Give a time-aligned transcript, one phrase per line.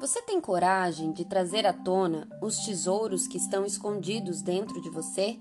[0.00, 5.36] Você tem coragem de trazer à tona os tesouros que estão escondidos dentro de você?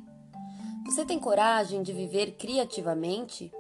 [0.84, 3.52] Você tem coragem de viver criativamente?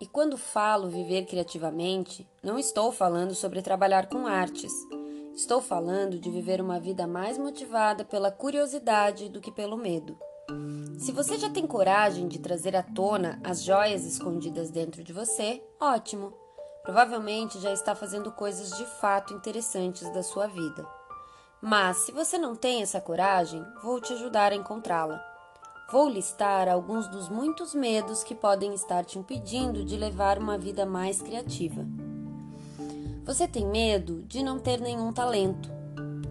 [0.00, 4.72] E quando falo viver criativamente, não estou falando sobre trabalhar com artes.
[5.34, 10.16] Estou falando de viver uma vida mais motivada pela curiosidade do que pelo medo.
[11.00, 15.60] Se você já tem coragem de trazer à tona as joias escondidas dentro de você,
[15.80, 16.47] ótimo!
[16.82, 20.86] Provavelmente já está fazendo coisas de fato interessantes da sua vida.
[21.60, 25.20] Mas se você não tem essa coragem, vou te ajudar a encontrá-la.
[25.90, 30.84] Vou listar alguns dos muitos medos que podem estar te impedindo de levar uma vida
[30.84, 31.84] mais criativa.
[33.24, 35.70] Você tem medo de não ter nenhum talento.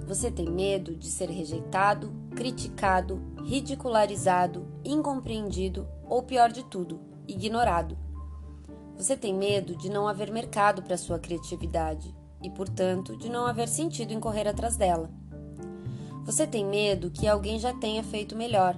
[0.07, 7.97] Você tem medo de ser rejeitado, criticado, ridicularizado, incompreendido ou, pior de tudo, ignorado.
[8.97, 13.67] Você tem medo de não haver mercado para sua criatividade e, portanto, de não haver
[13.67, 15.09] sentido em correr atrás dela.
[16.25, 18.75] Você tem medo que alguém já tenha feito melhor.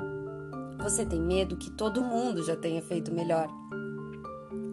[0.83, 3.47] Você tem medo que todo mundo já tenha feito melhor.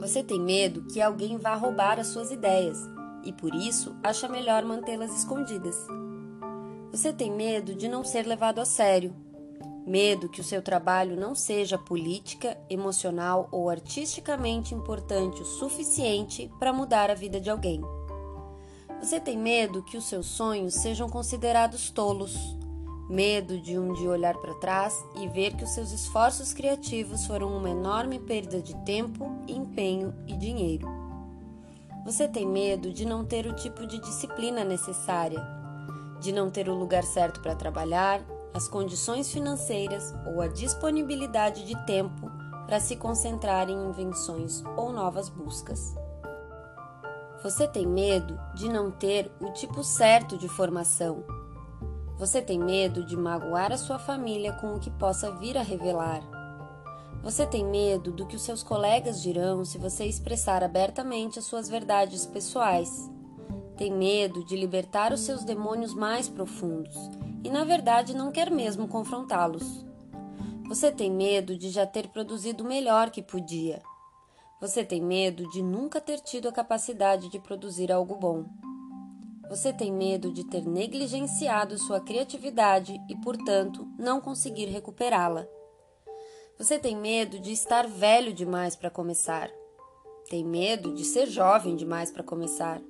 [0.00, 2.78] Você tem medo que alguém vá roubar as suas ideias
[3.24, 5.76] e, por isso, acha melhor mantê-las escondidas.
[6.90, 9.14] Você tem medo de não ser levado a sério
[9.86, 16.72] Medo que o seu trabalho não seja política, emocional ou artisticamente importante o suficiente para
[16.72, 17.80] mudar a vida de alguém.
[19.00, 22.36] Você tem medo que os seus sonhos sejam considerados tolos.
[23.08, 27.56] Medo de um dia olhar para trás e ver que os seus esforços criativos foram
[27.56, 30.88] uma enorme perda de tempo, empenho e dinheiro.
[32.04, 35.40] Você tem medo de não ter o tipo de disciplina necessária,
[36.20, 38.20] de não ter o lugar certo para trabalhar
[38.54, 42.30] as condições financeiras ou a disponibilidade de tempo
[42.66, 45.94] para se concentrar em invenções ou novas buscas.
[47.42, 51.22] Você tem medo de não ter o tipo certo de formação.
[52.18, 56.22] Você tem medo de magoar a sua família com o que possa vir a revelar.
[57.22, 61.68] Você tem medo do que os seus colegas dirão se você expressar abertamente as suas
[61.68, 63.10] verdades pessoais.
[63.76, 66.96] Tem medo de libertar os seus demônios mais profundos
[67.46, 69.86] e, na verdade, não quer mesmo confrontá-los.
[70.66, 73.80] Você tem medo de já ter produzido o melhor que podia.
[74.60, 78.46] Você tem medo de nunca ter tido a capacidade de produzir algo bom.
[79.48, 85.46] Você tem medo de ter negligenciado sua criatividade e, portanto, não conseguir recuperá-la.
[86.58, 89.48] Você tem medo de estar velho demais para começar.
[90.28, 92.82] Tem medo de ser jovem demais para começar.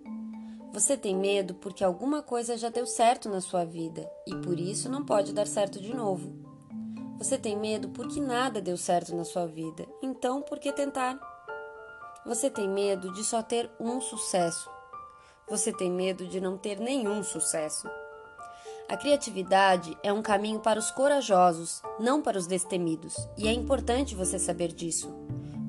[0.73, 4.89] Você tem medo porque alguma coisa já deu certo na sua vida e por isso
[4.89, 6.35] não pode dar certo de novo.
[7.19, 11.19] Você tem medo porque nada deu certo na sua vida, então por que tentar?
[12.27, 14.69] Você tem medo de só ter um sucesso.
[15.49, 17.89] Você tem medo de não ter nenhum sucesso.
[18.89, 24.15] A criatividade é um caminho para os corajosos, não para os destemidos, e é importante
[24.15, 25.13] você saber disso.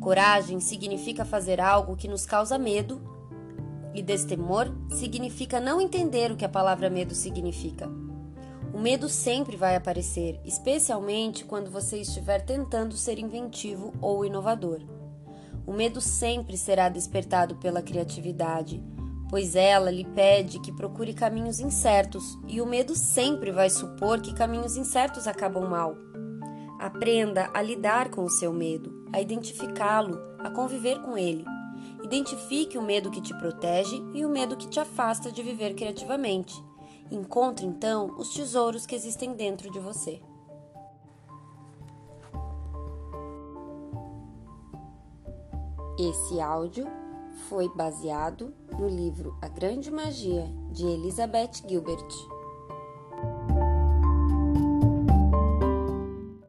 [0.02, 3.17] Coragem significa fazer algo que nos causa medo
[3.98, 7.90] e destemor significa não entender o que a palavra medo significa.
[8.72, 14.82] O medo sempre vai aparecer, especialmente quando você estiver tentando ser inventivo ou inovador.
[15.66, 18.84] O medo sempre será despertado pela criatividade,
[19.32, 24.32] pois ela lhe pede que procure caminhos incertos e o medo sempre vai supor que
[24.32, 25.98] caminhos incertos acabam mal.
[26.80, 31.57] Aprenda a lidar com o seu medo, a identificá-lo, a conviver com ele.
[32.04, 36.54] Identifique o medo que te protege e o medo que te afasta de viver criativamente.
[37.12, 40.22] Encontre então os tesouros que existem dentro de você.
[45.98, 46.86] Esse áudio
[47.50, 52.37] foi baseado no livro A Grande Magia de Elizabeth Gilbert.